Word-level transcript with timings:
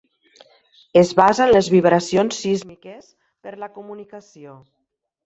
Es 1.01 1.11
basa 1.19 1.45
en 1.45 1.51
les 1.55 1.69
vibracions 1.73 2.39
sísmiques 2.45 3.13
per 3.47 3.55
la 3.65 3.69
comunicació. 3.77 4.57